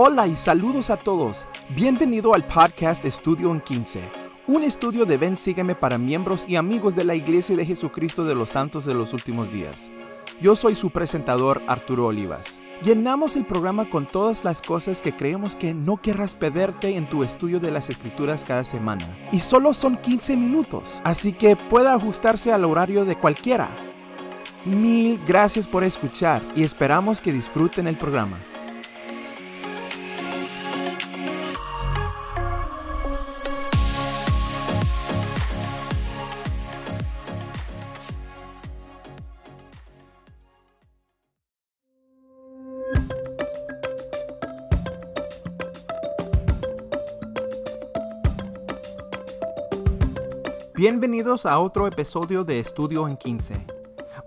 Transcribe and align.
Hola 0.00 0.28
y 0.28 0.36
saludos 0.36 0.90
a 0.90 0.96
todos. 0.96 1.44
Bienvenido 1.70 2.32
al 2.32 2.44
podcast 2.44 3.04
Estudio 3.04 3.50
en 3.50 3.60
15, 3.60 4.00
un 4.46 4.62
estudio 4.62 5.04
de 5.04 5.16
Ven 5.16 5.36
Sígueme 5.36 5.74
para 5.74 5.98
miembros 5.98 6.44
y 6.46 6.54
amigos 6.54 6.94
de 6.94 7.02
la 7.02 7.16
Iglesia 7.16 7.56
de 7.56 7.66
Jesucristo 7.66 8.24
de 8.24 8.36
los 8.36 8.50
Santos 8.50 8.84
de 8.84 8.94
los 8.94 9.12
Últimos 9.12 9.52
Días. 9.52 9.90
Yo 10.40 10.54
soy 10.54 10.76
su 10.76 10.90
presentador 10.90 11.60
Arturo 11.66 12.06
Olivas. 12.06 12.60
Llenamos 12.84 13.34
el 13.34 13.44
programa 13.44 13.90
con 13.90 14.06
todas 14.06 14.44
las 14.44 14.62
cosas 14.62 15.00
que 15.00 15.12
creemos 15.12 15.56
que 15.56 15.74
no 15.74 15.96
querrás 15.96 16.36
perderte 16.36 16.96
en 16.96 17.06
tu 17.06 17.24
estudio 17.24 17.58
de 17.58 17.72
las 17.72 17.90
escrituras 17.90 18.44
cada 18.44 18.62
semana. 18.62 19.04
Y 19.32 19.40
solo 19.40 19.74
son 19.74 19.96
15 19.96 20.36
minutos, 20.36 21.02
así 21.02 21.32
que 21.32 21.56
puede 21.56 21.88
ajustarse 21.88 22.52
al 22.52 22.64
horario 22.64 23.04
de 23.04 23.16
cualquiera. 23.16 23.68
Mil 24.64 25.20
gracias 25.26 25.66
por 25.66 25.82
escuchar 25.82 26.40
y 26.54 26.62
esperamos 26.62 27.20
que 27.20 27.32
disfruten 27.32 27.88
el 27.88 27.96
programa. 27.96 28.36
Bienvenidos 50.78 51.44
a 51.44 51.58
otro 51.58 51.88
episodio 51.88 52.44
de 52.44 52.60
Estudio 52.60 53.08
en 53.08 53.16
15. 53.16 53.66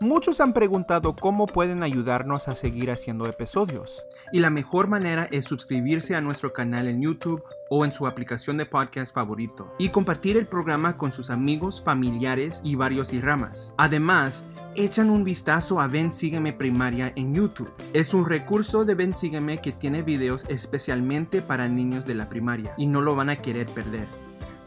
Muchos 0.02 0.41
han 0.41 0.52
preguntado 0.52 1.16
cómo 1.16 1.48
pueden 1.48 1.82
ayudarnos 1.82 2.50
a 2.50 2.55
seguir 2.55 2.91
haciendo 2.91 3.26
episodios. 3.26 4.05
Y 4.34 4.41
la 4.41 4.50
mejor 4.50 4.90
manera 4.90 5.30
es 5.32 5.46
suscribirse 5.46 6.14
a 6.14 6.20
nuestro 6.20 6.52
canal 6.52 6.90
en 6.90 7.02
YouTube 7.02 7.41
o 7.70 7.86
en 7.86 7.94
su 7.94 8.05
aplicación 8.05 8.57
de 8.57 8.66
podcast 8.66 9.16
favorito 9.16 9.74
y 9.79 9.88
compartir 9.88 10.35
el 10.35 10.46
programa 10.46 10.98
con 10.98 11.13
sus 11.13 11.29
amigos, 11.29 11.82
familiares 11.85 12.60
y 12.66 12.76
varios 12.76 13.13
y 13.13 13.22
ramas. 13.22 13.74
Además, 13.77 14.44
echan 14.76 15.10
un 15.10 15.24
vistazo 15.24 15.79
a 15.79 15.88
Ven 15.88 16.12
Sígueme 16.12 16.52
Primaria 16.52 17.13
en 17.16 17.34
YouTube. 17.34 17.72
Es 17.94 18.13
un 18.13 18.26
recurso 18.26 18.84
de 18.84 18.96
Ven 18.96 19.16
Sígueme 19.16 19.62
que 19.62 19.72
tiene 19.72 20.02
videos 20.02 20.44
especialmente 20.49 21.41
para 21.41 21.70
niños 21.70 22.05
de 22.05 22.16
la 22.16 22.27
primaria 22.27 22.74
y 22.77 22.88
no 22.88 22.99
lo 22.99 23.16
van 23.16 23.29
a 23.29 23.38
querer 23.38 23.68
perder. 23.68 24.05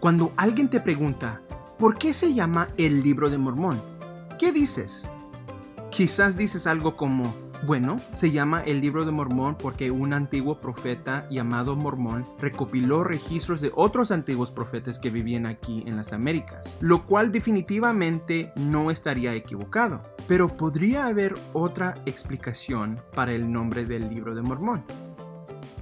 Cuando 0.00 0.32
alguien 0.36 0.68
te 0.68 0.80
pregunta, 0.80 1.40
¿Por 1.84 1.98
qué 1.98 2.14
se 2.14 2.32
llama 2.32 2.70
el 2.78 3.02
libro 3.02 3.28
de 3.28 3.36
Mormón? 3.36 3.78
¿Qué 4.38 4.52
dices? 4.52 5.06
Quizás 5.90 6.34
dices 6.34 6.66
algo 6.66 6.96
como, 6.96 7.34
bueno, 7.66 8.00
se 8.14 8.30
llama 8.30 8.62
el 8.62 8.80
libro 8.80 9.04
de 9.04 9.12
Mormón 9.12 9.58
porque 9.58 9.90
un 9.90 10.14
antiguo 10.14 10.62
profeta 10.62 11.28
llamado 11.28 11.77
Mormón 11.77 12.24
recopiló 12.40 13.05
registros 13.05 13.60
de 13.60 13.70
otros 13.74 14.12
antiguos 14.12 14.50
profetas 14.50 14.98
que 14.98 15.10
vivían 15.10 15.44
aquí 15.44 15.84
en 15.86 15.96
las 15.96 16.14
Américas, 16.14 16.78
lo 16.80 17.05
cual 17.05 17.30
definitivamente 17.30 18.50
no 18.56 18.90
estaría 18.90 19.34
equivocado. 19.34 20.00
Pero 20.27 20.56
podría 20.56 21.05
haber 21.05 21.34
otra 21.52 21.96
explicación 22.06 22.98
para 23.14 23.34
el 23.34 23.52
nombre 23.52 23.84
del 23.84 24.08
libro 24.08 24.34
de 24.34 24.40
Mormón. 24.40 24.84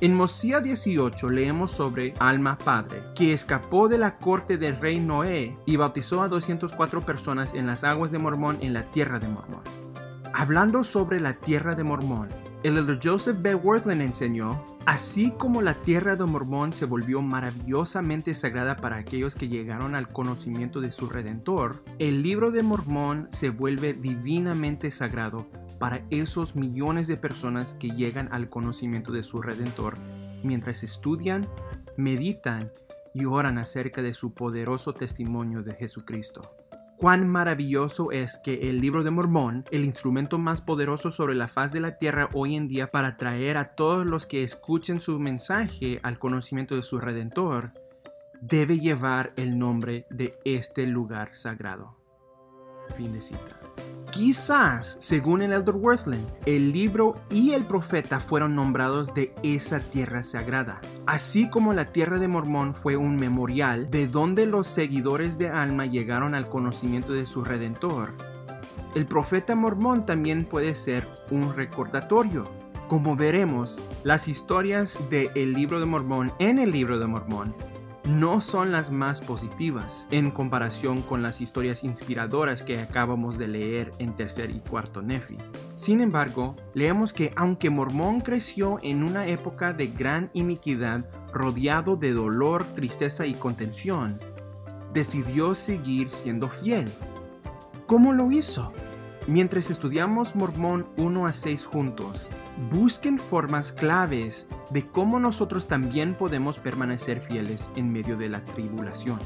En 0.03 0.17
Mosía 0.17 0.59
18 0.59 1.31
leemos 1.31 1.71
sobre 1.71 2.13
Alma 2.19 2.59
Padre, 2.59 3.05
que 3.15 3.33
escapó 3.33 3.87
de 3.87 3.99
la 3.99 4.19
corte 4.19 4.59
del 4.59 4.77
rey 4.81 4.99
Noé 4.99 5.57
y 5.65 5.77
bautizó 5.77 6.23
a 6.23 6.29
204 6.29 7.07
personas 7.07 7.55
en 7.55 7.69
las 7.69 7.85
aguas 7.85 8.11
de 8.11 8.19
Mormón 8.19 8.59
en 8.63 8.73
la 8.73 8.83
tierra 8.83 9.21
de 9.21 9.29
Mormón. 9.29 9.63
Hablando 10.35 10.83
sobre 10.83 11.21
la 11.21 11.35
tierra 11.35 11.77
de 11.77 11.85
Mormón, 11.85 12.31
el 12.65 12.79
elder 12.79 12.99
Joseph 13.01 13.37
B. 13.43 13.55
Worthland 13.55 14.03
enseñó, 14.03 14.65
así 14.87 15.31
como 15.39 15.63
la 15.63 15.75
tierra 15.75 16.17
de 16.17 16.25
Mormón 16.25 16.73
se 16.73 16.85
volvió 16.85 17.23
maravillosamente 17.23 18.35
sagrada 18.35 18.75
para 18.75 18.97
aquellos 18.97 19.37
que 19.37 19.47
llegaron 19.47 19.95
al 19.95 20.09
conocimiento 20.09 20.81
de 20.81 20.91
su 20.91 21.09
Redentor, 21.09 21.85
el 22.01 22.25
libro 22.25 22.51
de 22.51 22.65
Mormón 22.65 23.29
se 23.31 23.51
vuelve 23.51 23.93
divinamente 23.93 24.91
sagrado 24.91 25.47
para 25.83 26.07
esos 26.11 26.55
millones 26.55 27.09
de 27.09 27.17
personas 27.17 27.75
que 27.75 27.89
llegan 27.89 28.29
al 28.31 28.49
conocimiento 28.49 29.11
de 29.11 29.25
su 29.25 29.43
Redentor 29.43 29.99
mientras 30.45 30.85
estudian, 30.85 31.45
meditan 31.97 32.71
y 33.13 33.25
oran 33.25 33.59
acerca 33.59 34.01
de 34.01 34.15
su 34.15 34.33
poderoso 34.33 34.95
testimonio 34.95 35.65
de 35.65 35.75
Jesucristo. 35.75 36.55
Cuán 36.99 37.29
maravilloso 37.29 38.13
es 38.13 38.37
que 38.37 38.71
el 38.71 38.81
libro 38.81 39.03
de 39.03 39.11
Mormón, 39.11 39.65
el 39.73 39.85
instrumento 39.85 40.39
más 40.39 40.61
poderoso 40.61 41.11
sobre 41.11 41.35
la 41.35 41.49
faz 41.49 41.73
de 41.73 41.81
la 41.81 41.99
tierra 41.99 42.31
hoy 42.33 42.55
en 42.55 42.69
día 42.69 42.93
para 42.93 43.17
traer 43.17 43.57
a 43.59 43.75
todos 43.75 44.07
los 44.07 44.25
que 44.25 44.45
escuchen 44.45 45.01
su 45.01 45.19
mensaje 45.19 45.99
al 46.05 46.21
conocimiento 46.21 46.77
de 46.77 46.85
su 46.85 47.01
Redentor, 47.01 47.73
debe 48.41 48.79
llevar 48.79 49.33
el 49.37 49.59
nombre 49.59 50.07
de 50.11 50.39
este 50.45 50.87
lugar 50.87 51.35
sagrado. 51.35 51.97
Fin 52.97 53.11
de 53.11 53.21
cita. 53.21 53.59
Quizás, 54.13 54.99
según 55.01 55.41
el 55.41 55.55
Elder 55.55 55.75
Worthland, 55.75 56.29
el 56.45 56.71
libro 56.71 57.17
y 57.31 57.53
el 57.53 57.65
profeta 57.65 58.21
fueron 58.21 58.55
nombrados 58.55 59.15
de 59.15 59.35
esa 59.43 59.81
tierra 59.81 60.23
sagrada, 60.23 60.83
así 61.07 61.49
como 61.49 61.73
la 61.73 61.93
tierra 61.93 62.19
de 62.19 62.29
Mormón 62.29 62.75
fue 62.75 62.99
un 62.99 63.17
memorial 63.17 63.91
de 63.91 64.07
donde 64.07 64.45
los 64.45 64.67
seguidores 64.67 65.39
de 65.39 65.49
Alma 65.49 65.87
llegaron 65.87 66.35
al 66.35 66.51
conocimiento 66.51 67.15
de 67.15 67.25
su 67.25 67.43
Redentor. 67.43 68.11
El 68.95 69.07
profeta 69.07 69.57
mormón 69.57 70.05
también 70.05 70.45
puede 70.45 70.75
ser 70.75 71.09
un 71.31 71.57
recordatorio. 71.57 72.45
Como 72.89 73.17
veremos, 73.17 73.81
las 74.05 74.29
historias 74.29 75.01
del 75.09 75.55
libro 75.55 75.81
de 75.81 75.87
Mormón 75.87 76.35
en 76.39 76.59
el 76.59 76.71
libro 76.71 76.99
de 76.99 77.07
Mormón 77.07 77.55
no 78.05 78.41
son 78.41 78.73
las 78.73 78.91
más 78.91 79.21
positivas 79.21 80.07
en 80.11 80.31
comparación 80.31 81.03
con 81.03 81.23
las 81.23 81.41
historias 81.41 81.85
inspiradoras 81.85 82.63
que 82.63 82.81
acabamos 82.81 83.39
de 83.39 83.49
leer 83.49 83.93
en 83.99 84.15
tercer 84.15 84.51
y 84.51 84.61
cuarto 84.61 85.03
Nefi. 85.03 85.39
Sin 85.77 86.01
embargo, 86.01 86.57
leemos 86.75 87.13
que 87.13 87.33
aunque 87.37 87.71
Mormón 87.71 88.21
creció 88.21 88.79
en 88.83 89.03
una 89.03 89.27
época 89.27 89.73
de 89.73 89.87
gran 89.87 90.31
iniquidad 90.33 91.05
rodeado 91.33 91.97
de 91.97 92.13
dolor, 92.13 92.65
tristeza 92.75 93.27
y 93.27 93.35
contención, 93.35 94.19
decidió 94.93 95.55
seguir 95.55 96.11
siendo 96.11 96.49
fiel. 96.49 96.91
¿Cómo 97.87 98.13
lo 98.13 98.31
hizo? 98.31 98.73
Mientras 99.29 99.71
estudiamos 99.71 100.35
Mormón 100.35 100.89
1 100.97 101.27
a 101.27 101.33
6 101.33 101.65
juntos, 101.65 102.29
busquen 102.73 103.21
formas 103.21 103.73
claves 103.73 104.49
de 104.71 104.85
cómo 104.89 105.21
nosotros 105.21 105.69
también 105.69 106.15
podemos 106.15 106.59
permanecer 106.59 107.21
fieles 107.21 107.71
en 107.77 107.93
medio 107.93 108.17
de 108.17 108.29
la 108.29 108.45
tribulación. 108.45 109.21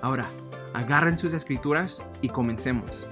Ahora, 0.00 0.26
agarren 0.72 1.18
sus 1.18 1.34
escrituras 1.34 2.02
y 2.22 2.30
comencemos. 2.30 3.06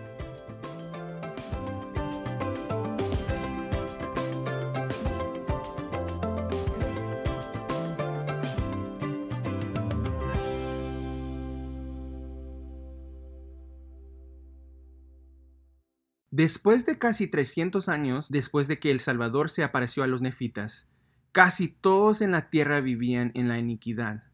Después 16.49 16.87
de 16.87 16.97
casi 16.97 17.27
300 17.27 17.91
años 17.91 18.31
después 18.31 18.69
de 18.69 18.79
que 18.79 18.91
El 18.91 19.01
Salvador 19.01 19.51
se 19.51 19.63
apareció 19.63 20.03
a 20.03 20.07
los 20.07 20.23
nefitas, 20.23 20.89
casi 21.31 21.69
todos 21.69 22.23
en 22.23 22.31
la 22.31 22.49
tierra 22.49 22.81
vivían 22.81 23.33
en 23.35 23.49
la 23.49 23.59
iniquidad. 23.59 24.25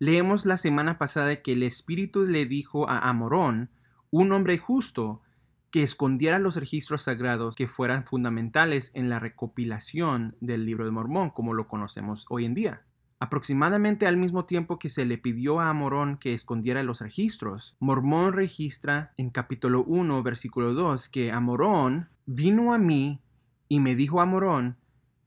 Leemos 0.00 0.44
la 0.44 0.56
semana 0.56 0.98
pasada 0.98 1.40
que 1.40 1.52
el 1.52 1.62
Espíritu 1.62 2.24
le 2.24 2.46
dijo 2.46 2.90
a 2.90 3.08
Amorón, 3.08 3.70
un 4.10 4.32
hombre 4.32 4.58
justo, 4.58 5.22
que 5.70 5.84
escondiera 5.84 6.40
los 6.40 6.56
registros 6.56 7.02
sagrados 7.02 7.54
que 7.54 7.68
fueran 7.68 8.06
fundamentales 8.06 8.90
en 8.94 9.08
la 9.08 9.20
recopilación 9.20 10.36
del 10.40 10.66
libro 10.66 10.84
de 10.84 10.90
Mormón, 10.90 11.30
como 11.30 11.54
lo 11.54 11.68
conocemos 11.68 12.26
hoy 12.28 12.44
en 12.44 12.54
día. 12.54 12.82
Aproximadamente 13.22 14.08
al 14.08 14.16
mismo 14.16 14.46
tiempo 14.46 14.80
que 14.80 14.90
se 14.90 15.04
le 15.04 15.16
pidió 15.16 15.60
a 15.60 15.72
Morón 15.72 16.16
que 16.16 16.34
escondiera 16.34 16.82
los 16.82 17.00
registros, 17.00 17.76
Mormón 17.78 18.32
registra 18.32 19.12
en 19.16 19.30
capítulo 19.30 19.84
1, 19.84 20.24
versículo 20.24 20.74
2, 20.74 21.08
que 21.08 21.30
Amorón 21.30 22.08
vino 22.26 22.74
a 22.74 22.78
mí 22.78 23.22
y 23.68 23.78
me 23.78 23.94
dijo 23.94 24.20
a 24.20 24.26
Morón, 24.26 24.76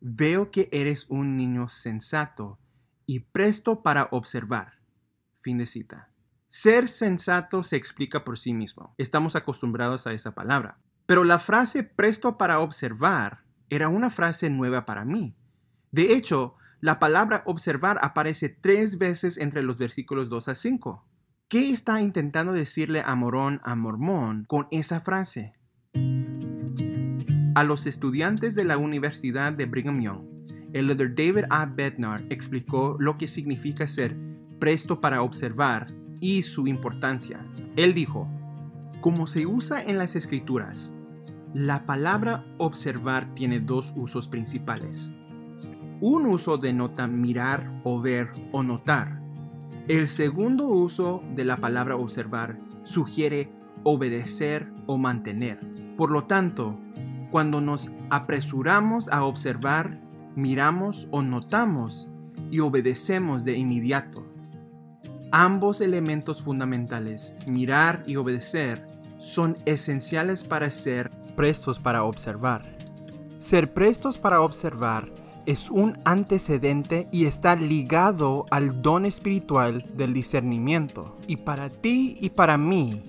veo 0.02 0.52
que 0.52 0.68
eres 0.74 1.06
un 1.08 1.38
niño 1.38 1.70
sensato 1.70 2.60
y 3.06 3.22
presto 3.22 3.82
para 3.82 4.10
observar. 4.12 4.74
Fin 5.40 5.58
de 5.58 5.66
cita. 5.66 6.10
Ser 6.50 6.90
sensato 6.90 7.64
se 7.64 7.78
explica 7.78 8.26
por 8.26 8.38
sí 8.38 8.54
mismo. 8.54 8.94
Estamos 8.98 9.38
acostumbrados 9.38 10.06
a 10.06 10.12
esa 10.12 10.36
palabra. 10.36 10.80
Pero 11.06 11.24
la 11.24 11.40
frase 11.40 11.84
presto 11.84 12.38
para 12.38 12.60
observar 12.60 13.46
era 13.70 13.88
una 13.88 14.10
frase 14.10 14.50
nueva 14.50 14.86
para 14.86 15.06
mí. 15.06 15.34
De 15.92 16.14
hecho, 16.14 16.58
la 16.86 17.00
palabra 17.00 17.42
observar 17.48 17.98
aparece 18.04 18.48
tres 18.48 19.00
veces 19.00 19.40
entre 19.40 19.64
los 19.64 19.80
versículos 19.80 20.30
2 20.30 20.50
a 20.50 20.54
5. 20.54 21.04
¿Qué 21.48 21.72
está 21.72 22.00
intentando 22.00 22.54
decirle 22.54 23.02
a 23.04 23.16
Morón 23.16 23.60
a 23.64 23.74
Mormón 23.74 24.46
con 24.48 24.68
esa 24.70 25.02
frase? 25.02 25.56
A 27.56 27.64
los 27.64 27.88
estudiantes 27.88 28.54
de 28.54 28.66
la 28.66 28.78
Universidad 28.78 29.52
de 29.52 29.66
Brigham 29.66 30.00
Young, 30.00 30.28
el 30.74 30.92
elder 30.92 31.16
David 31.16 31.46
A. 31.50 31.66
Bednar 31.66 32.24
explicó 32.30 32.98
lo 33.00 33.18
que 33.18 33.28
significa 33.28 33.88
ser 33.88 34.16
presto 34.60 35.02
para 35.02 35.24
observar 35.24 35.92
y 36.20 36.44
su 36.44 36.68
importancia. 36.68 37.44
Él 37.76 37.96
dijo, 37.96 38.30
como 39.02 39.26
se 39.26 39.48
usa 39.48 39.82
en 39.82 39.98
las 39.98 40.16
escrituras, 40.16 40.94
la 41.52 41.88
palabra 41.88 42.46
observar 42.60 43.34
tiene 43.34 43.60
dos 43.60 43.92
usos 43.96 44.28
principales. 44.28 45.12
Un 46.02 46.26
uso 46.26 46.58
denota 46.58 47.08
mirar 47.08 47.82
o 47.84 48.02
ver 48.02 48.30
o 48.52 48.64
notar. 48.64 49.22
El 49.88 50.08
segundo 50.10 50.68
uso 50.68 51.24
de 51.36 51.46
la 51.46 51.58
palabra 51.58 51.96
observar 51.96 52.60
sugiere 52.84 53.50
obedecer 53.84 54.68
o 54.88 54.98
mantener. 54.98 55.60
Por 55.96 56.12
lo 56.12 56.26
tanto, 56.26 56.78
cuando 57.32 57.62
nos 57.62 57.92
apresuramos 58.10 59.10
a 59.10 59.24
observar, 59.24 60.02
miramos 60.36 61.08
o 61.12 61.22
notamos 61.22 62.10
y 62.52 62.60
obedecemos 62.60 63.46
de 63.46 63.58
inmediato. 63.58 64.26
Ambos 65.32 65.82
elementos 65.82 66.42
fundamentales, 66.42 67.36
mirar 67.48 68.04
y 68.06 68.18
obedecer, 68.18 68.86
son 69.18 69.58
esenciales 69.66 70.44
para 70.44 70.70
ser 70.70 71.10
prestos 71.36 71.80
para 71.80 72.04
observar. 72.04 72.64
Ser 73.40 73.74
prestos 73.74 74.18
para 74.18 74.42
observar 74.42 75.25
es 75.46 75.70
un 75.70 75.98
antecedente 76.06 77.08
y 77.12 77.26
está 77.26 77.56
ligado 77.56 78.46
al 78.52 78.82
don 78.82 79.06
espiritual 79.06 79.86
del 79.96 80.14
discernimiento. 80.14 81.18
Y 81.28 81.38
para 81.38 81.70
ti 81.70 82.18
y 82.20 82.30
para 82.30 82.58
mí, 82.58 83.02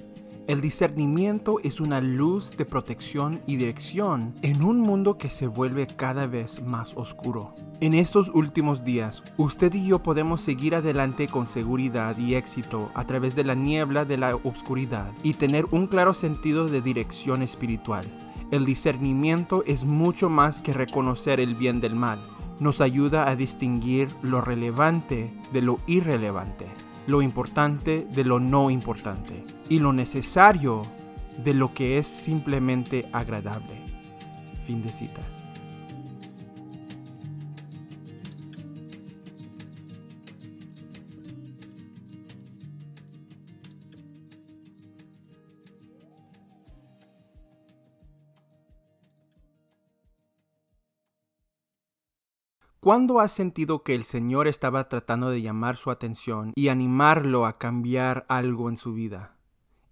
el 0.47 0.61
discernimiento 0.61 1.59
es 1.65 1.81
una 1.81 2.01
luz 2.01 2.57
de 2.57 2.65
protección 2.65 3.41
y 3.47 3.57
dirección 3.57 4.35
en 4.43 4.63
un 4.63 4.79
mundo 4.79 5.19
que 5.19 5.29
se 5.29 5.49
vuelve 5.49 5.89
cada 5.89 6.29
vez 6.29 6.63
más 6.63 6.93
oscuro. 6.95 7.55
En 7.81 7.95
estos 7.95 8.31
últimos 8.33 8.85
días, 8.85 9.25
usted 9.37 9.75
y 9.75 9.89
yo 9.89 10.03
podemos 10.05 10.41
seguir 10.41 10.77
adelante 10.77 11.27
con 11.27 11.49
seguridad 11.49 12.17
y 12.17 12.37
éxito 12.37 12.91
a 12.95 13.05
través 13.05 13.35
de 13.35 13.43
la 13.43 13.57
niebla 13.57 14.05
de 14.05 14.19
la 14.19 14.37
oscuridad 14.37 15.11
y 15.25 15.35
tener 15.35 15.67
un 15.73 15.89
claro 15.89 16.15
sentido 16.15 16.69
de 16.69 16.81
dirección 16.81 17.43
espiritual. 17.43 18.07
El 18.51 18.65
discernimiento 18.65 19.65
es 19.67 19.85
mucho 19.85 20.29
más 20.29 20.61
que 20.61 20.73
reconocer 20.73 21.41
el 21.41 21.57
bien 21.57 21.81
del 21.81 21.97
mal. 21.97 22.21
Nos 22.61 22.81
ayuda 22.81 23.29
a 23.29 23.35
distinguir 23.35 24.09
lo 24.23 24.41
relevante 24.41 25.35
de 25.53 25.63
lo 25.63 25.81
irrelevante, 25.89 26.67
lo 27.09 27.23
importante 27.23 28.07
de 28.13 28.25
lo 28.25 28.39
no 28.39 28.71
importante 28.71 29.45
y 29.69 29.81
lo 29.81 29.93
necesario 29.93 30.83
de 31.43 31.55
lo 31.55 31.75
que 31.75 31.99
es 31.99 32.07
simplemente 32.07 33.09
agradable. 33.13 33.83
Fin 34.65 34.81
de 34.81 34.91
cita. 34.91 35.36
¿Cuándo 52.87 53.19
has 53.19 53.33
sentido 53.33 53.83
que 53.83 53.97
el 53.97 54.05
Señor 54.05 54.47
estaba 54.47 54.89
tratando 54.89 55.31
de 55.31 55.43
llamar 55.43 55.77
su 55.77 55.91
atención 55.91 56.53
y 56.55 56.69
animarlo 56.69 57.45
a 57.45 57.59
cambiar 57.59 58.25
algo 58.29 58.69
en 58.69 58.77
su 58.77 58.95
vida? 58.95 59.35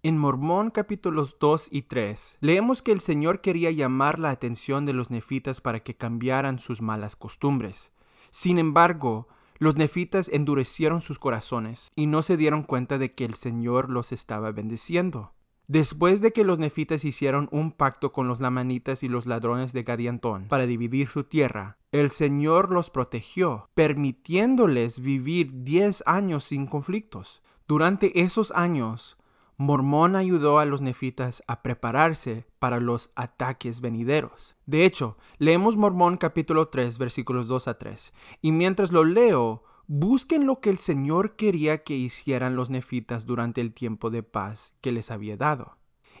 En 0.01 0.17
Mormón 0.17 0.71
capítulos 0.71 1.35
2 1.37 1.67
y 1.71 1.81
3 1.81 2.37
leemos 2.39 2.81
que 2.81 2.93
el 2.93 3.01
Señor 3.01 3.41
quería 3.41 3.69
llamar 3.69 4.17
la 4.17 4.29
atención 4.29 4.85
de 4.85 4.93
los 4.93 5.11
nefitas 5.11 5.59
para 5.59 5.81
que 5.81 5.97
cambiaran 5.97 6.57
sus 6.57 6.81
malas 6.81 7.17
costumbres. 7.17 7.91
Sin 8.31 8.59
embargo, 8.59 9.27
los 9.57 9.75
nefitas 9.75 10.29
endurecieron 10.29 11.01
sus 11.01 11.19
corazones 11.19 11.91
y 11.97 12.07
no 12.07 12.23
se 12.23 12.37
dieron 12.37 12.63
cuenta 12.63 12.97
de 12.97 13.13
que 13.13 13.25
el 13.25 13.33
Señor 13.33 13.89
los 13.89 14.13
estaba 14.13 14.53
bendeciendo. 14.53 15.34
Después 15.67 16.21
de 16.21 16.31
que 16.31 16.43
los 16.43 16.59
nefitas 16.59 17.05
hicieron 17.05 17.49
un 17.51 17.71
pacto 17.71 18.11
con 18.11 18.27
los 18.27 18.39
lamanitas 18.39 19.01
y 19.01 19.07
los 19.07 19.25
ladrones 19.25 19.73
de 19.73 19.83
Gadiantón 19.83 20.47
para 20.47 20.67
dividir 20.67 21.07
su 21.07 21.23
tierra, 21.23 21.77
el 21.91 22.11
Señor 22.11 22.71
los 22.71 22.91
protegió, 22.91 23.69
permitiéndoles 23.73 24.99
vivir 24.99 25.63
diez 25.63 26.03
años 26.05 26.43
sin 26.43 26.67
conflictos. 26.67 27.41
Durante 27.67 28.21
esos 28.21 28.51
años, 28.51 29.17
Mormón 29.57 30.15
ayudó 30.15 30.59
a 30.59 30.65
los 30.65 30.81
nefitas 30.81 31.41
a 31.47 31.63
prepararse 31.63 32.45
para 32.59 32.79
los 32.79 33.11
ataques 33.15 33.81
venideros. 33.81 34.55
De 34.65 34.85
hecho, 34.85 35.17
leemos 35.39 35.77
Mormón 35.77 36.17
capítulo 36.17 36.67
3 36.67 36.97
versículos 36.97 37.47
2 37.47 37.69
a 37.69 37.77
3, 37.77 38.13
y 38.41 38.51
mientras 38.51 38.91
lo 38.91 39.03
leo, 39.03 39.63
busquen 39.87 40.45
lo 40.45 40.59
que 40.59 40.69
el 40.69 40.77
Señor 40.77 41.35
quería 41.35 41.83
que 41.83 41.95
hicieran 41.95 42.55
los 42.55 42.69
nefitas 42.69 43.25
durante 43.25 43.61
el 43.61 43.73
tiempo 43.73 44.09
de 44.09 44.23
paz 44.23 44.73
que 44.81 44.91
les 44.91 45.11
había 45.11 45.37
dado. 45.37 45.77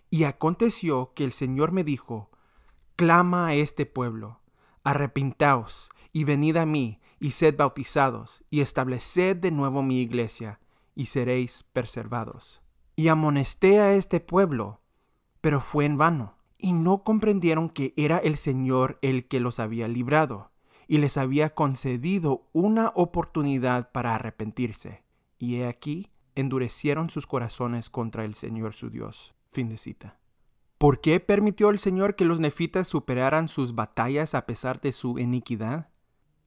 Y 0.09 0.25
aconteció 0.25 1.13
que 1.13 1.23
el 1.23 1.31
Señor 1.31 1.71
me 1.71 1.83
dijo, 1.83 2.29
Clama 2.95 3.47
a 3.47 3.53
este 3.55 3.85
pueblo, 3.85 4.39
arrepintaos 4.83 5.89
y 6.13 6.23
venid 6.23 6.57
a 6.57 6.65
mí, 6.65 7.01
y 7.19 7.31
sed 7.31 7.57
bautizados, 7.57 8.45
y 8.49 8.61
estableced 8.61 9.37
de 9.37 9.51
nuevo 9.51 9.83
mi 9.83 10.01
iglesia, 10.01 10.59
y 10.93 11.07
seréis 11.07 11.63
preservados. 11.63 12.61
Y 12.95 13.09
amonesté 13.09 13.81
a 13.81 13.93
este 13.93 14.21
pueblo, 14.21 14.79
pero 15.41 15.59
fue 15.59 15.85
en 15.85 15.97
vano, 15.97 16.37
y 16.57 16.71
no 16.71 17.03
comprendieron 17.03 17.69
que 17.69 17.93
era 17.97 18.17
el 18.17 18.37
Señor 18.37 18.97
el 19.01 19.27
que 19.27 19.41
los 19.41 19.59
había 19.59 19.87
librado 19.87 20.51
y 20.87 20.97
les 20.99 21.17
había 21.17 21.53
concedido 21.53 22.47
una 22.53 22.91
oportunidad 22.95 23.91
para 23.91 24.15
arrepentirse. 24.15 25.03
Y 25.37 25.55
he 25.55 25.67
aquí, 25.67 26.11
endurecieron 26.35 27.09
sus 27.09 27.27
corazones 27.27 27.89
contra 27.89 28.25
el 28.25 28.35
Señor 28.35 28.73
su 28.73 28.89
Dios. 28.89 29.33
Fin 29.51 29.69
de 29.69 29.77
cita. 29.77 30.19
¿Por 30.77 30.99
qué 30.99 31.19
permitió 31.19 31.69
el 31.69 31.79
Señor 31.79 32.15
que 32.15 32.25
los 32.25 32.39
nefitas 32.39 32.87
superaran 32.87 33.47
sus 33.47 33.75
batallas 33.75 34.35
a 34.35 34.45
pesar 34.45 34.81
de 34.81 34.91
su 34.91 35.17
iniquidad? 35.17 35.89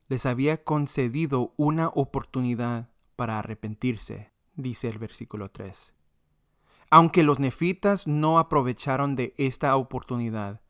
Les 0.08 0.26
había 0.26 0.62
concedido 0.62 1.54
una 1.56 1.88
oportunidad 1.88 2.90
para 3.16 3.38
arrepentirse, 3.38 4.30
dice 4.54 4.88
el 4.88 4.98
versículo 4.98 5.50
3. 5.50 5.94
Aunque 6.90 7.22
los 7.22 7.38
nefitas 7.38 8.06
no 8.06 8.38
aprovecharon 8.38 9.16
de 9.16 9.34
esta 9.36 9.76
oportunidad, 9.76 10.60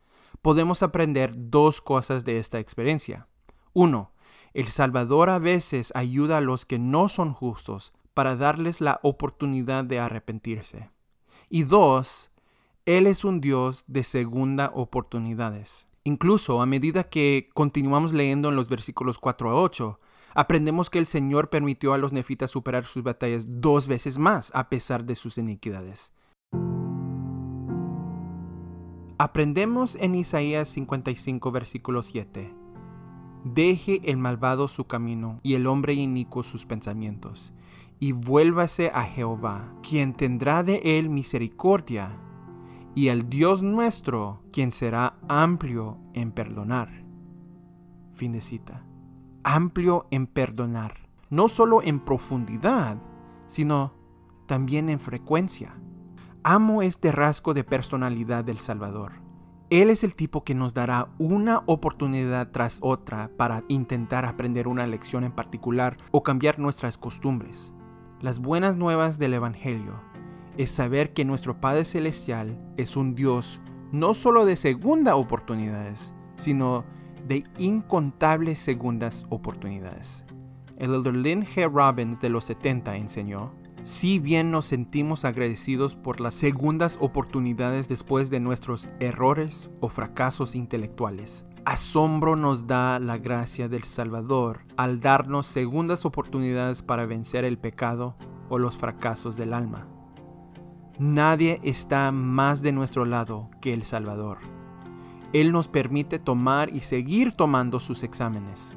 podemos 0.43 0.83
aprender 0.83 1.33
dos 1.37 1.81
cosas 1.81 2.25
de 2.25 2.39
esta 2.39 2.59
experiencia. 2.59 3.29
1. 3.73 4.11
El 4.55 4.69
Salvador 4.69 5.31
a 5.31 5.39
veces 5.39 5.93
ayuda 5.95 6.39
a 6.39 6.41
los 6.41 6.65
que 6.65 6.79
no 6.79 7.09
son 7.09 7.33
justos 7.33 7.93
para 8.15 8.37
darles 8.37 8.81
la 8.81 8.99
oportunidad 9.03 9.85
de 9.85 10.01
arrepentirse. 10.01 10.91
Y 11.49 11.63
dos, 11.63 12.31
Él 12.87 13.07
es 13.07 13.25
un 13.25 13.41
Dios 13.41 13.85
de 13.87 14.03
segunda 14.03 14.73
oportunidades. 14.75 15.89
Incluso 16.05 16.61
a 16.61 16.67
medida 16.67 17.05
que 17.05 17.51
continuamos 17.55 18.13
leyendo 18.13 18.49
en 18.49 18.57
los 18.57 18.69
versículos 18.69 19.19
4 19.19 19.51
a 19.51 19.63
8, 19.63 20.01
aprendemos 20.35 20.91
que 20.91 20.99
el 20.99 21.07
Señor 21.07 21.51
permitió 21.51 21.93
a 21.93 21.99
los 21.99 22.13
nefitas 22.13 22.51
superar 22.51 22.87
sus 22.87 23.03
batallas 23.03 23.45
dos 23.47 23.87
veces 23.87 24.19
más 24.19 24.51
a 24.55 24.69
pesar 24.69 25.05
de 25.05 25.15
sus 25.15 25.39
iniquidades. 25.39 26.13
Aprendemos 29.19 29.97
en 29.97 30.15
Isaías 30.15 30.69
55 30.69 31.51
versículo 31.51 32.03
7. 32.03 32.58
Deje 33.45 34.01
el 34.11 34.17
malvado 34.17 34.67
su 34.69 34.87
camino 34.87 35.39
y 35.43 35.55
el 35.55 35.67
hombre 35.67 35.95
inicuo 35.95 36.43
sus 36.43 36.67
pensamientos, 36.67 37.53
y 38.01 38.13
vuélvase 38.13 38.91
a 38.93 39.05
Jehová, 39.05 39.73
quien 39.83 40.15
tendrá 40.15 40.63
de 40.63 40.99
él 40.99 41.09
misericordia, 41.09 42.19
y 42.95 43.11
al 43.11 43.29
Dios 43.29 43.63
nuestro, 43.63 44.43
quien 44.53 44.73
será 44.73 45.19
amplio 45.29 45.99
en 46.15 46.33
perdonar. 46.33 47.05
Amplio 49.45 50.07
en 50.11 50.27
perdonar, 50.27 51.09
no 51.31 51.49
solo 51.49 51.81
en 51.83 52.01
profundidad, 52.01 52.99
sino 53.47 53.95
también 54.47 54.89
en 54.89 54.99
frecuencia. 54.99 55.77
Amo 56.43 56.83
este 56.83 57.13
rasgo 57.13 57.55
de 57.55 57.63
personalidad 57.63 58.45
del 58.45 58.59
Salvador 58.59 59.28
él 59.71 59.91
es 59.91 60.03
el 60.03 60.15
tipo 60.15 60.45
que 60.45 60.55
nos 60.55 60.73
dará 60.73 61.09
una 61.19 61.63
oportunidad 61.67 62.51
tras 62.51 62.79
otra 62.81 63.31
para 63.37 63.65
intentar 63.69 64.25
aprender 64.25 64.67
una 64.67 64.87
lección 64.87 65.25
en 65.25 65.33
particular 65.33 65.97
o 66.11 66.23
cambiar 66.23 66.59
nuestras 66.59 66.97
costumbres. 66.97 67.73
Las 68.23 68.39
buenas 68.39 68.77
nuevas 68.77 69.19
del 69.19 69.35
Evangelio 69.35 70.01
es 70.57 70.71
saber 70.71 71.13
que 71.13 71.27
nuestro 71.27 71.61
Padre 71.61 71.85
Celestial 71.85 72.59
es 72.79 72.97
un 72.97 73.15
Dios 73.15 73.61
no 73.93 74.15
solo 74.15 74.47
de 74.47 74.57
segunda 74.57 75.17
oportunidades, 75.17 76.15
sino 76.37 76.85
de 77.27 77.45
incontables 77.59 78.59
segundas 78.59 79.27
oportunidades. 79.29 80.25
El 80.79 80.95
elder 80.95 81.17
Lynn 81.17 81.45
G. 81.45 81.71
Robbins 81.71 82.21
de 82.21 82.31
los 82.31 82.45
70 82.45 82.97
enseñó, 82.97 83.53
si 83.89 84.19
bien 84.19 84.51
nos 84.51 84.67
sentimos 84.67 85.25
agradecidos 85.25 85.95
por 85.95 86.21
las 86.21 86.35
segundas 86.35 86.99
oportunidades 87.01 87.89
después 87.89 88.29
de 88.29 88.39
nuestros 88.39 88.87
errores 89.01 89.71
o 89.81 89.89
fracasos 89.89 90.55
intelectuales, 90.55 91.47
asombro 91.65 92.37
nos 92.37 92.67
da 92.67 92.99
la 92.99 93.17
gracia 93.17 93.67
del 93.67 93.85
Salvador 93.85 94.67
al 94.77 95.01
darnos 95.01 95.47
segundas 95.47 96.05
oportunidades 96.05 96.83
para 96.83 97.07
vencer 97.07 97.47
el 97.47 97.57
pecado 97.57 98.15
o 98.51 98.59
los 98.59 98.77
fracasos 98.77 99.39
del 99.39 99.55
alma. 99.55 99.89
Nadie 100.99 101.59
está 101.63 102.13
más 102.13 102.61
de 102.61 102.73
nuestro 102.73 103.07
lado 103.07 103.49
que 103.63 103.73
el 103.73 103.85
Salvador. 103.85 104.37
Él 105.33 105.51
nos 105.51 105.67
permite 105.67 106.19
tomar 106.19 106.69
y 106.69 106.81
seguir 106.81 107.33
tomando 107.33 107.81
sus 107.81 108.03
exámenes. 108.03 108.77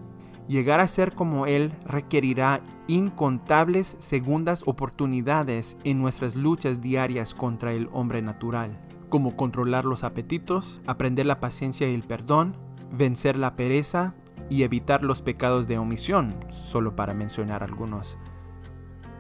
Llegar 0.52 0.82
a 0.82 0.88
ser 0.90 1.14
como 1.14 1.46
Él 1.46 1.72
requerirá 1.86 2.60
incontables 2.88 3.96
segundas 4.00 4.64
oportunidades 4.66 5.78
en 5.86 6.02
nuestras 6.02 6.36
luchas 6.36 6.82
diarias 6.82 7.34
contra 7.34 7.72
el 7.72 7.88
hombre 7.94 8.22
natural, 8.22 8.78
como 9.08 9.38
controlar 9.38 9.86
los 9.86 10.04
apetitos, 10.04 10.82
aprender 10.86 11.26
la 11.26 11.40
paciencia 11.40 11.90
y 11.90 11.94
el 11.94 12.04
perdón, 12.04 12.58
vencer 12.92 13.38
la 13.38 13.56
pereza 13.56 14.14
y 14.50 14.64
evitar 14.64 15.06
los 15.06 15.22
pecados 15.22 15.70
de 15.70 15.78
omisión, 15.78 16.36
solo 16.50 16.98
para 16.98 17.14
mencionar 17.14 17.64
algunos. 17.64 18.18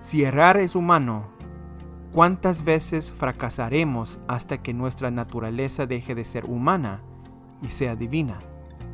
Si 0.01 0.25
errar 0.25 0.57
es 0.57 0.75
humano, 0.75 1.29
¿cuántas 2.11 2.65
veces 2.65 3.13
fracasaremos 3.13 4.19
hasta 4.27 4.61
que 4.61 4.73
nuestra 4.73 5.11
naturaleza 5.11 5.85
deje 5.85 6.13
de 6.13 6.25
ser 6.25 6.43
humana 6.43 7.03
y 7.61 7.69
sea 7.69 7.95
divina? 7.95 8.41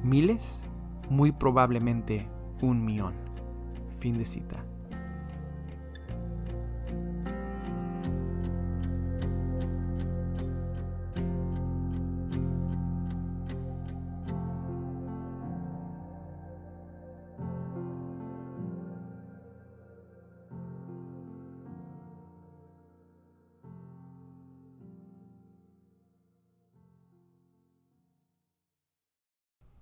¿Miles? 0.04 0.67
Muy 1.10 1.32
probablemente 1.32 2.28
un 2.62 2.84
millón. 2.84 3.14
Fin 4.00 4.18
de 4.18 4.26
cita. 4.26 4.64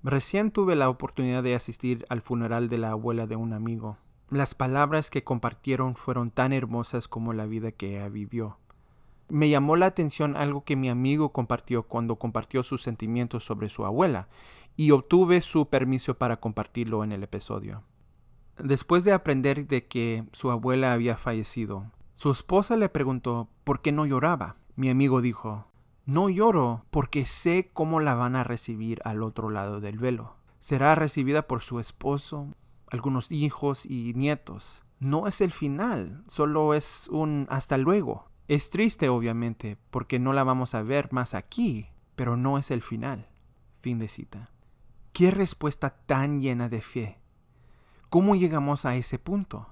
Recién 0.07 0.51
tuve 0.51 0.75
la 0.75 0.87
oportunidad 0.87 1.41
de 1.41 1.55
asistir 1.55 2.05
al 2.09 2.21
funeral 2.21 2.69
de 2.69 2.77
la 2.77 2.91
abuela 2.91 3.25
de 3.25 3.37
un 3.37 3.53
amigo. 3.53 3.97
Las 4.29 4.53
palabras 4.53 5.09
que 5.09 5.23
compartieron 5.23 5.95
fueron 5.95 6.29
tan 6.29 6.53
hermosas 6.53 7.07
como 7.07 7.33
la 7.33 7.47
vida 7.47 7.71
que 7.71 7.95
ella 7.95 8.07
vivió. 8.07 8.59
Me 9.29 9.49
llamó 9.49 9.75
la 9.75 9.87
atención 9.87 10.37
algo 10.37 10.63
que 10.63 10.75
mi 10.75 10.89
amigo 10.89 11.29
compartió 11.29 11.87
cuando 11.87 12.17
compartió 12.17 12.61
sus 12.61 12.83
sentimientos 12.83 13.45
sobre 13.45 13.67
su 13.67 13.83
abuela, 13.83 14.27
y 14.75 14.91
obtuve 14.91 15.41
su 15.41 15.69
permiso 15.69 16.19
para 16.19 16.39
compartirlo 16.39 17.03
en 17.03 17.11
el 17.11 17.23
episodio. 17.23 17.81
Después 18.59 19.05
de 19.05 19.11
aprender 19.11 19.65
de 19.65 19.87
que 19.87 20.25
su 20.33 20.51
abuela 20.51 20.93
había 20.93 21.17
fallecido, 21.17 21.91
su 22.13 22.29
esposa 22.29 22.77
le 22.77 22.89
preguntó 22.89 23.49
por 23.63 23.81
qué 23.81 23.91
no 23.91 24.05
lloraba. 24.05 24.57
Mi 24.75 24.91
amigo 24.91 25.21
dijo, 25.21 25.65
no 26.05 26.29
lloro 26.29 26.85
porque 26.91 27.25
sé 27.25 27.71
cómo 27.73 27.99
la 27.99 28.13
van 28.13 28.35
a 28.35 28.43
recibir 28.43 29.01
al 29.05 29.23
otro 29.23 29.49
lado 29.49 29.81
del 29.81 29.97
velo. 29.97 30.35
Será 30.59 30.93
recibida 30.95 31.47
por 31.47 31.61
su 31.61 31.79
esposo, 31.79 32.53
algunos 32.91 33.31
hijos 33.31 33.85
y 33.85 34.13
nietos. 34.15 34.83
No 34.99 35.27
es 35.27 35.41
el 35.41 35.51
final, 35.51 36.23
solo 36.27 36.73
es 36.73 37.09
un 37.11 37.47
hasta 37.49 37.77
luego. 37.77 38.29
Es 38.47 38.69
triste 38.69 39.09
obviamente 39.09 39.77
porque 39.89 40.19
no 40.19 40.31
la 40.31 40.43
vamos 40.43 40.75
a 40.75 40.83
ver 40.83 41.11
más 41.11 41.33
aquí, 41.33 41.87
pero 42.15 42.37
no 42.37 42.59
es 42.59 42.69
el 42.69 42.83
final. 42.83 43.27
Fin 43.81 43.97
de 43.97 44.07
cita. 44.07 44.51
Qué 45.11 45.31
respuesta 45.31 45.89
tan 46.05 46.41
llena 46.41 46.69
de 46.69 46.81
fe. 46.81 47.19
¿Cómo 48.09 48.35
llegamos 48.35 48.85
a 48.85 48.95
ese 48.95 49.17
punto? 49.17 49.69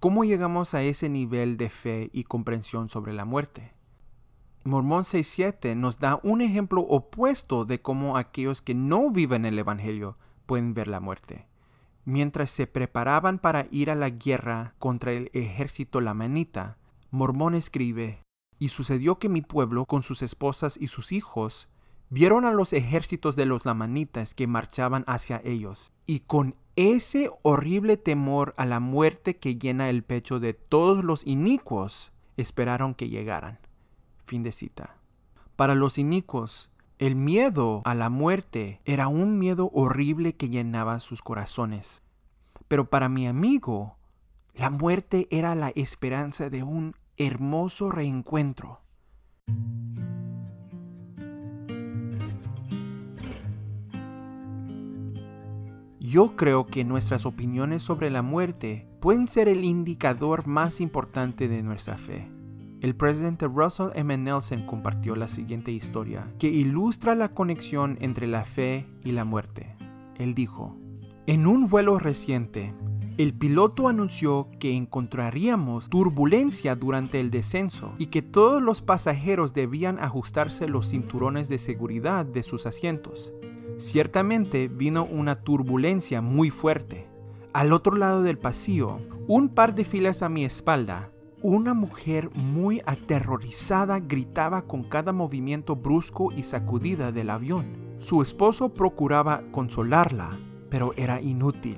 ¿Cómo 0.00 0.24
llegamos 0.24 0.74
a 0.74 0.82
ese 0.82 1.08
nivel 1.08 1.56
de 1.56 1.70
fe 1.70 2.10
y 2.12 2.24
comprensión 2.24 2.88
sobre 2.88 3.12
la 3.12 3.24
muerte? 3.24 3.72
Mormón 4.66 5.02
6.7 5.02 5.76
nos 5.76 5.98
da 5.98 6.18
un 6.22 6.40
ejemplo 6.40 6.80
opuesto 6.80 7.66
de 7.66 7.82
cómo 7.82 8.16
aquellos 8.16 8.62
que 8.62 8.74
no 8.74 9.10
viven 9.10 9.44
el 9.44 9.58
Evangelio 9.58 10.16
pueden 10.46 10.72
ver 10.72 10.88
la 10.88 11.00
muerte. 11.00 11.46
Mientras 12.06 12.48
se 12.50 12.66
preparaban 12.66 13.38
para 13.38 13.66
ir 13.70 13.90
a 13.90 13.94
la 13.94 14.08
guerra 14.08 14.74
contra 14.78 15.12
el 15.12 15.30
ejército 15.34 16.00
lamanita, 16.00 16.78
Mormón 17.10 17.54
escribe, 17.54 18.22
y 18.58 18.70
sucedió 18.70 19.18
que 19.18 19.28
mi 19.28 19.42
pueblo, 19.42 19.84
con 19.84 20.02
sus 20.02 20.22
esposas 20.22 20.78
y 20.80 20.88
sus 20.88 21.12
hijos, 21.12 21.68
vieron 22.08 22.46
a 22.46 22.52
los 22.52 22.72
ejércitos 22.72 23.36
de 23.36 23.44
los 23.44 23.66
lamanitas 23.66 24.32
que 24.32 24.46
marchaban 24.46 25.04
hacia 25.06 25.42
ellos, 25.44 25.92
y 26.06 26.20
con 26.20 26.56
ese 26.74 27.30
horrible 27.42 27.98
temor 27.98 28.54
a 28.56 28.64
la 28.64 28.80
muerte 28.80 29.36
que 29.36 29.56
llena 29.56 29.90
el 29.90 30.04
pecho 30.04 30.40
de 30.40 30.54
todos 30.54 31.04
los 31.04 31.26
inicuos, 31.26 32.12
esperaron 32.38 32.94
que 32.94 33.10
llegaran. 33.10 33.58
Fin 34.26 34.42
de 34.42 34.52
cita. 34.52 34.96
Para 35.56 35.74
los 35.74 35.98
inicuos, 35.98 36.70
el 36.98 37.16
miedo 37.16 37.82
a 37.84 37.94
la 37.94 38.08
muerte 38.08 38.80
era 38.84 39.08
un 39.08 39.38
miedo 39.38 39.70
horrible 39.74 40.34
que 40.34 40.48
llenaba 40.48 41.00
sus 41.00 41.22
corazones. 41.22 42.02
Pero 42.68 42.88
para 42.88 43.08
mi 43.08 43.26
amigo, 43.26 43.96
la 44.54 44.70
muerte 44.70 45.26
era 45.30 45.54
la 45.54 45.70
esperanza 45.70 46.50
de 46.50 46.62
un 46.62 46.94
hermoso 47.16 47.90
reencuentro. 47.90 48.80
Yo 56.00 56.36
creo 56.36 56.66
que 56.66 56.84
nuestras 56.84 57.26
opiniones 57.26 57.82
sobre 57.82 58.10
la 58.10 58.22
muerte 58.22 58.86
pueden 59.00 59.26
ser 59.26 59.48
el 59.48 59.64
indicador 59.64 60.46
más 60.46 60.80
importante 60.80 61.48
de 61.48 61.62
nuestra 61.62 61.98
fe. 61.98 62.33
El 62.84 62.94
presidente 62.94 63.46
Russell 63.46 63.92
M. 63.94 64.14
Nelson 64.14 64.66
compartió 64.66 65.16
la 65.16 65.28
siguiente 65.28 65.72
historia 65.72 66.30
que 66.38 66.48
ilustra 66.48 67.14
la 67.14 67.30
conexión 67.30 67.96
entre 68.02 68.26
la 68.26 68.44
fe 68.44 68.86
y 69.02 69.12
la 69.12 69.24
muerte. 69.24 69.74
Él 70.18 70.34
dijo, 70.34 70.76
en 71.26 71.46
un 71.46 71.66
vuelo 71.70 71.98
reciente, 71.98 72.74
el 73.16 73.32
piloto 73.32 73.88
anunció 73.88 74.50
que 74.60 74.76
encontraríamos 74.76 75.88
turbulencia 75.88 76.76
durante 76.76 77.20
el 77.20 77.30
descenso 77.30 77.94
y 77.96 78.08
que 78.08 78.20
todos 78.20 78.62
los 78.62 78.82
pasajeros 78.82 79.54
debían 79.54 79.98
ajustarse 79.98 80.68
los 80.68 80.90
cinturones 80.90 81.48
de 81.48 81.58
seguridad 81.58 82.26
de 82.26 82.42
sus 82.42 82.66
asientos. 82.66 83.32
Ciertamente 83.78 84.68
vino 84.68 85.06
una 85.06 85.36
turbulencia 85.36 86.20
muy 86.20 86.50
fuerte. 86.50 87.08
Al 87.54 87.72
otro 87.72 87.96
lado 87.96 88.22
del 88.22 88.36
pasillo, 88.36 88.98
un 89.26 89.48
par 89.48 89.74
de 89.74 89.86
filas 89.86 90.22
a 90.22 90.28
mi 90.28 90.44
espalda, 90.44 91.13
una 91.44 91.74
mujer 91.74 92.30
muy 92.34 92.80
aterrorizada 92.86 94.00
gritaba 94.00 94.62
con 94.62 94.82
cada 94.82 95.12
movimiento 95.12 95.76
brusco 95.76 96.32
y 96.32 96.42
sacudida 96.44 97.12
del 97.12 97.28
avión. 97.28 97.66
Su 97.98 98.22
esposo 98.22 98.72
procuraba 98.72 99.42
consolarla, 99.52 100.38
pero 100.70 100.94
era 100.96 101.20
inútil. 101.20 101.76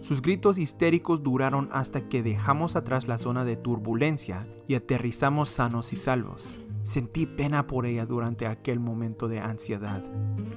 Sus 0.00 0.20
gritos 0.20 0.58
histéricos 0.58 1.22
duraron 1.22 1.68
hasta 1.70 2.08
que 2.08 2.24
dejamos 2.24 2.74
atrás 2.74 3.06
la 3.06 3.18
zona 3.18 3.44
de 3.44 3.54
turbulencia 3.54 4.48
y 4.66 4.74
aterrizamos 4.74 5.48
sanos 5.48 5.92
y 5.92 5.96
salvos. 5.96 6.56
Sentí 6.82 7.26
pena 7.26 7.68
por 7.68 7.86
ella 7.86 8.06
durante 8.06 8.48
aquel 8.48 8.80
momento 8.80 9.28
de 9.28 9.38
ansiedad. 9.38 10.02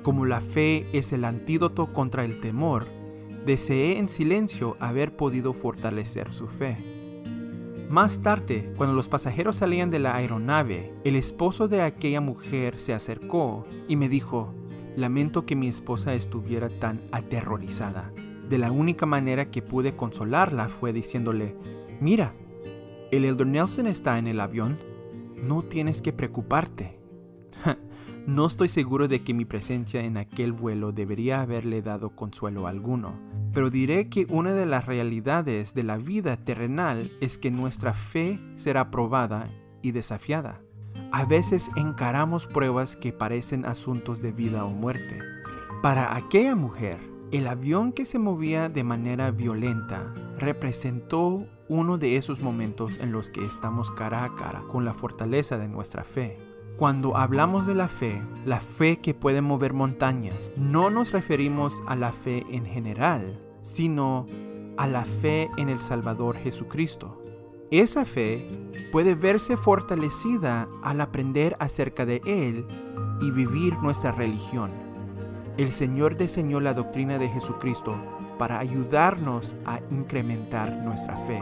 Como 0.02 0.26
la 0.26 0.42
fe 0.42 0.88
es 0.94 1.14
el 1.14 1.26
antídoto 1.26 1.94
contra 1.94 2.26
el 2.26 2.40
temor, 2.40 2.88
deseé 3.46 4.00
en 4.00 4.10
silencio 4.10 4.78
haber 4.80 5.16
podido 5.16 5.54
fortalecer 5.54 6.34
su 6.34 6.48
fe. 6.48 6.97
Más 7.90 8.20
tarde, 8.22 8.74
cuando 8.76 8.94
los 8.94 9.08
pasajeros 9.08 9.56
salían 9.56 9.90
de 9.90 10.00
la 10.00 10.14
aeronave, 10.14 10.94
el 11.06 11.16
esposo 11.16 11.70
de 11.70 11.82
aquella 11.82 12.20
mujer 12.20 12.80
se 12.80 12.94
acercó 12.94 13.66
y 13.88 13.96
me 13.96 14.10
dijo, 14.10 14.54
lamento 14.98 15.46
que 15.46 15.56
mi 15.56 15.70
esposa 15.70 16.14
estuviera 16.14 16.68
tan 16.68 17.08
aterrorizada. 17.14 18.12
De 18.50 18.58
la 18.58 18.74
única 18.74 19.06
manera 19.06 19.52
que 19.52 19.62
pude 19.62 19.96
consolarla 19.96 20.68
fue 20.68 20.92
diciéndole, 20.92 21.56
mira, 22.02 22.34
el 23.12 23.24
Elder 23.24 23.48
Nelson 23.48 23.88
está 23.88 24.20
en 24.20 24.28
el 24.28 24.42
avión, 24.42 24.78
no 25.42 25.64
tienes 25.64 26.02
que 26.02 26.12
preocuparte. 26.12 26.97
No 28.28 28.46
estoy 28.46 28.68
seguro 28.68 29.08
de 29.08 29.24
que 29.24 29.34
mi 29.34 29.46
presencia 29.46 30.04
en 30.04 30.18
aquel 30.18 30.52
vuelo 30.52 30.92
debería 30.92 31.42
haberle 31.42 31.82
dado 31.82 32.12
consuelo 32.12 32.68
alguno 32.68 33.28
pero 33.58 33.72
diré 33.72 34.08
que 34.08 34.28
una 34.30 34.54
de 34.54 34.68
las 34.68 34.86
realidades 34.86 35.74
de 35.74 35.82
la 35.82 35.98
vida 35.98 36.38
terrenal 36.38 37.12
es 37.22 37.40
que 37.40 37.50
nuestra 37.50 37.96
fe 37.96 38.40
será 38.56 38.92
probada 38.92 39.50
y 39.82 39.94
desafiada. 39.94 40.62
A 41.12 41.26
veces 41.26 41.72
encaramos 41.76 42.46
pruebas 42.46 42.96
que 42.96 43.14
parecen 43.14 43.66
asuntos 43.66 44.22
de 44.22 44.32
vida 44.32 44.64
o 44.64 44.70
muerte. 44.70 45.20
Para 45.82 46.16
aquella 46.16 46.56
mujer, 46.56 47.00
el 47.32 47.48
avión 47.48 47.94
que 47.94 48.06
se 48.06 48.20
movía 48.20 48.70
de 48.70 48.84
manera 48.84 49.32
violenta 49.32 50.14
representó 50.38 51.48
uno 51.68 51.98
de 51.98 52.18
esos 52.18 52.42
momentos 52.42 53.00
en 53.00 53.12
los 53.12 53.32
que 53.32 53.44
estamos 53.44 53.92
cara 53.92 54.24
a 54.24 54.36
cara 54.36 54.62
con 54.70 54.86
la 54.86 54.94
fortaleza 54.94 55.58
de 55.58 55.68
nuestra 55.68 56.04
fe. 56.04 56.47
Cuando 56.78 57.18
hablamos 57.18 57.66
de 57.66 57.74
la 57.74 57.88
fe, 57.88 58.22
la 58.46 58.60
fe 58.60 58.98
que 58.98 59.16
puede 59.16 59.42
mover 59.42 59.74
montañas, 59.74 60.52
no 60.58 60.92
nos 60.92 61.12
referimos 61.12 61.82
a 61.88 61.96
la 61.96 62.12
fe 62.12 62.46
en 62.52 62.68
general, 62.68 63.40
sino 63.64 64.28
a 64.78 64.86
la 64.86 65.04
fe 65.04 65.50
en 65.58 65.70
el 65.70 65.80
Salvador 65.80 66.38
Jesucristo. 66.38 67.20
Esa 67.72 68.06
fe 68.06 68.48
puede 68.92 69.16
verse 69.16 69.58
fortalecida 69.58 70.68
al 70.84 71.02
aprender 71.02 71.58
acerca 71.60 72.06
de 72.06 72.22
Él 72.28 72.64
y 73.22 73.32
vivir 73.32 73.74
nuestra 73.80 74.12
religión. 74.12 74.70
El 75.58 75.74
Señor 75.74 76.16
diseñó 76.16 76.60
la 76.60 76.76
doctrina 76.76 77.18
de 77.18 77.28
Jesucristo 77.30 77.98
para 78.38 78.60
ayudarnos 78.60 79.56
a 79.66 79.80
incrementar 79.90 80.72
nuestra 80.84 81.18
fe. 81.26 81.42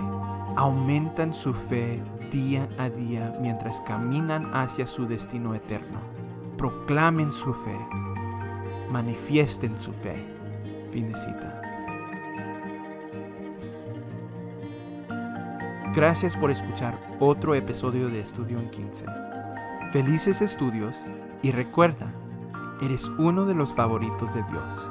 Aumentan 0.58 1.34
su 1.34 1.54
fe 1.54 2.02
día 2.32 2.70
a 2.78 2.90
día 2.90 3.36
mientras 3.42 3.82
caminan 3.82 4.50
hacia 4.54 4.88
su 4.88 5.06
destino 5.06 5.54
eterno. 5.54 6.00
Proclamen 6.58 7.34
su 7.34 7.54
fe. 7.54 7.78
Manifiesten 8.90 9.78
su 9.82 9.92
fe. 9.92 10.16
Fin 10.94 11.08
de 11.08 11.18
cita. 11.18 11.62
Gracias 15.94 16.38
por 16.38 16.52
escuchar 16.52 16.98
otro 17.20 17.54
episodio 17.54 18.08
de 18.08 18.22
Estudio 18.22 18.58
en 18.58 18.70
15. 18.70 19.06
Felices 19.92 20.42
estudios 20.42 21.06
y 21.42 21.52
recuerda, 21.52 22.14
eres 22.82 23.10
uno 23.18 23.46
de 23.46 23.56
los 23.56 23.74
favoritos 23.74 24.34
de 24.34 24.44
Dios. 24.44 24.90